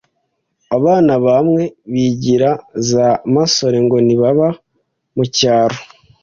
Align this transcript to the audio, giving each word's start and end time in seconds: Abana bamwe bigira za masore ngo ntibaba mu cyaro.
Abana 0.77 1.13
bamwe 1.25 1.63
bigira 1.93 2.51
za 2.89 3.07
masore 3.35 3.77
ngo 3.85 3.97
ntibaba 4.05 4.47
mu 5.15 5.23
cyaro. 5.37 5.77